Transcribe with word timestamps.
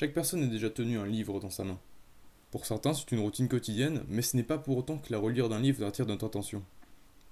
Chaque 0.00 0.14
personne 0.14 0.42
a 0.42 0.46
déjà 0.46 0.70
tenu 0.70 0.96
un 0.96 1.04
livre 1.04 1.40
dans 1.40 1.50
sa 1.50 1.62
main. 1.62 1.78
Pour 2.50 2.64
certains, 2.64 2.94
c'est 2.94 3.12
une 3.12 3.20
routine 3.20 3.48
quotidienne, 3.48 4.02
mais 4.08 4.22
ce 4.22 4.34
n'est 4.34 4.42
pas 4.42 4.56
pour 4.56 4.78
autant 4.78 4.96
que 4.96 5.12
la 5.12 5.18
relire 5.18 5.50
d'un 5.50 5.60
livre 5.60 5.84
attire 5.84 6.06
notre 6.06 6.24
attention. 6.24 6.62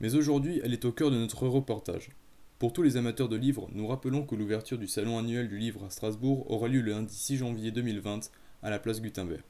Mais 0.00 0.14
aujourd'hui, 0.14 0.60
elle 0.62 0.74
est 0.74 0.84
au 0.84 0.92
cœur 0.92 1.10
de 1.10 1.16
notre 1.16 1.48
reportage. 1.48 2.10
Pour 2.58 2.74
tous 2.74 2.82
les 2.82 2.98
amateurs 2.98 3.30
de 3.30 3.36
livres, 3.36 3.70
nous 3.72 3.86
rappelons 3.86 4.26
que 4.26 4.34
l'ouverture 4.34 4.76
du 4.76 4.86
salon 4.86 5.16
annuel 5.16 5.48
du 5.48 5.56
livre 5.56 5.82
à 5.86 5.88
Strasbourg 5.88 6.44
aura 6.50 6.68
lieu 6.68 6.82
le 6.82 6.90
lundi 6.90 7.14
6 7.14 7.38
janvier 7.38 7.70
2020 7.70 8.30
à 8.62 8.68
la 8.68 8.78
place 8.78 9.00
Gutenberg. 9.00 9.44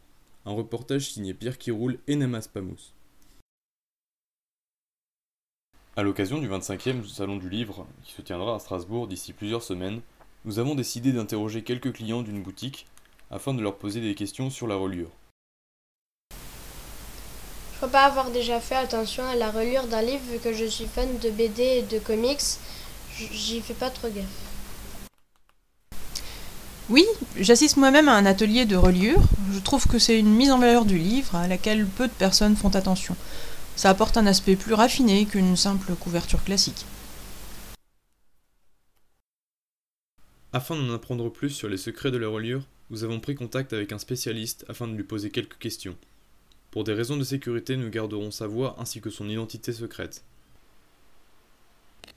Un 0.46 0.52
reportage 0.52 1.10
signé 1.10 1.34
Pierre 1.34 1.58
Quiroul 1.58 1.98
et 2.06 2.14
Namas 2.14 2.46
Pamous. 2.46 2.92
À 5.96 6.04
l'occasion 6.04 6.38
du 6.38 6.48
25e 6.48 7.04
salon 7.04 7.38
du 7.38 7.50
livre, 7.50 7.84
qui 8.04 8.12
se 8.12 8.22
tiendra 8.22 8.54
à 8.54 8.58
Strasbourg 8.60 9.08
d'ici 9.08 9.32
plusieurs 9.32 9.64
semaines, 9.64 10.02
nous 10.44 10.60
avons 10.60 10.76
décidé 10.76 11.10
d'interroger 11.10 11.64
quelques 11.64 11.92
clients 11.92 12.22
d'une 12.22 12.44
boutique 12.44 12.86
afin 13.30 13.54
de 13.54 13.62
leur 13.62 13.76
poser 13.76 14.00
des 14.00 14.14
questions 14.14 14.50
sur 14.50 14.66
la 14.66 14.76
reliure. 14.76 15.10
Je 17.72 17.76
crois 17.76 17.88
pas 17.88 18.04
avoir 18.06 18.30
déjà 18.30 18.60
fait 18.60 18.74
attention 18.74 19.24
à 19.28 19.36
la 19.36 19.50
reliure 19.50 19.86
d'un 19.86 20.02
livre 20.02 20.24
vu 20.32 20.38
que 20.38 20.52
je 20.52 20.64
suis 20.64 20.86
fan 20.86 21.08
de 21.18 21.30
BD 21.30 21.62
et 21.62 21.82
de 21.82 21.98
comics. 21.98 22.40
J'y 23.16 23.60
fais 23.60 23.74
pas 23.74 23.90
trop 23.90 24.08
gaffe. 24.08 24.24
Oui, 26.88 27.04
j'assiste 27.36 27.76
moi-même 27.76 28.08
à 28.08 28.14
un 28.14 28.26
atelier 28.26 28.64
de 28.64 28.74
reliure. 28.74 29.22
Je 29.52 29.58
trouve 29.60 29.86
que 29.86 29.98
c'est 29.98 30.18
une 30.18 30.34
mise 30.34 30.50
en 30.50 30.58
valeur 30.58 30.86
du 30.86 30.96
livre 30.98 31.36
à 31.36 31.46
laquelle 31.46 31.86
peu 31.86 32.08
de 32.08 32.12
personnes 32.12 32.56
font 32.56 32.74
attention. 32.74 33.14
Ça 33.76 33.90
apporte 33.90 34.16
un 34.16 34.26
aspect 34.26 34.56
plus 34.56 34.74
raffiné 34.74 35.26
qu'une 35.26 35.54
simple 35.56 35.94
couverture 35.94 36.42
classique. 36.42 36.86
Afin 40.52 40.74
d'en 40.76 40.94
apprendre 40.94 41.28
plus 41.28 41.50
sur 41.50 41.68
les 41.68 41.76
secrets 41.76 42.10
de 42.10 42.16
la 42.16 42.28
reliure, 42.28 42.62
nous 42.90 43.04
avons 43.04 43.20
pris 43.20 43.34
contact 43.34 43.72
avec 43.72 43.92
un 43.92 43.98
spécialiste 43.98 44.64
afin 44.68 44.88
de 44.88 44.94
lui 44.94 45.04
poser 45.04 45.30
quelques 45.30 45.58
questions. 45.58 45.96
Pour 46.70 46.84
des 46.84 46.94
raisons 46.94 47.16
de 47.16 47.24
sécurité, 47.24 47.76
nous 47.76 47.90
garderons 47.90 48.30
sa 48.30 48.46
voix 48.46 48.76
ainsi 48.78 49.00
que 49.00 49.10
son 49.10 49.28
identité 49.28 49.72
secrète. 49.72 50.22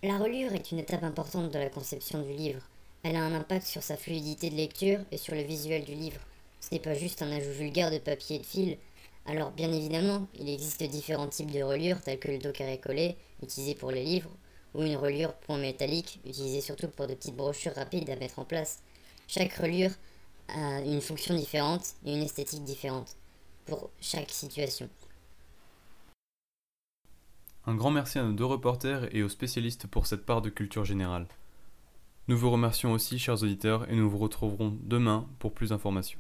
La 0.04 0.18
reliure 0.18 0.54
est 0.54 0.72
une 0.72 0.80
étape 0.80 1.04
importante 1.04 1.52
de 1.52 1.60
la 1.60 1.70
conception 1.70 2.22
du 2.22 2.34
livre. 2.34 2.62
Elle 3.04 3.16
a 3.16 3.24
un 3.24 3.34
impact 3.34 3.66
sur 3.66 3.84
sa 3.84 3.98
fluidité 3.98 4.50
de 4.50 4.56
lecture 4.56 5.00
et 5.12 5.18
sur 5.18 5.36
le 5.36 5.42
visuel 5.42 5.84
du 5.84 5.94
livre. 5.94 6.22
Ce 6.60 6.74
n'est 6.74 6.82
pas 6.82 6.94
juste 6.94 7.22
un 7.22 7.32
ajout 7.32 7.52
vulgaire 7.52 7.92
de 7.92 7.98
papier 7.98 8.38
et 8.38 8.40
de 8.40 8.46
fil. 8.46 8.78
Alors 9.26 9.52
bien 9.52 9.72
évidemment, 9.72 10.28
il 10.40 10.50
existe 10.50 10.84
différents 10.84 11.28
types 11.28 11.52
de 11.52 11.62
reliures 11.62 12.02
tels 12.02 12.20
que 12.20 12.30
le 12.30 12.38
dos 12.38 12.52
carré 12.52 12.80
collé, 12.80 13.16
utilisé 13.44 13.76
pour 13.76 13.92
les 13.92 14.04
livres, 14.04 14.30
ou 14.74 14.84
une 14.84 14.96
reliure 14.96 15.34
point 15.34 15.58
métallique, 15.58 16.20
utilisée 16.26 16.62
surtout 16.62 16.88
pour 16.88 17.08
de 17.08 17.14
petites 17.14 17.36
brochures 17.36 17.76
rapides 17.76 18.10
à 18.10 18.16
mettre 18.16 18.40
en 18.40 18.46
place. 18.46 18.80
Chaque 19.28 19.54
reliure 19.54 19.92
une 20.86 21.02
fonction 21.02 21.36
différente 21.36 21.96
et 22.06 22.14
une 22.14 22.24
esthétique 22.24 22.64
différente 22.64 23.16
pour 23.66 23.90
chaque 24.00 24.30
situation. 24.30 24.90
Un 27.68 27.76
grand 27.76 27.92
merci 27.92 28.18
à 28.18 28.24
nos 28.24 28.34
deux 28.34 28.46
reporters 28.46 29.14
et 29.16 29.22
aux 29.22 29.30
spécialistes 29.30 29.88
pour 29.88 30.08
cette 30.08 30.26
part 30.26 30.42
de 30.42 30.50
culture 30.50 30.84
générale. 30.84 31.28
Nous 32.28 32.38
vous 32.38 32.50
remercions 32.50 32.92
aussi, 32.94 33.20
chers 33.20 33.44
auditeurs, 33.44 33.90
et 33.92 33.96
nous 33.96 34.10
vous 34.10 34.18
retrouverons 34.18 34.78
demain 34.82 35.28
pour 35.40 35.54
plus 35.54 35.70
d'informations. 35.70 36.20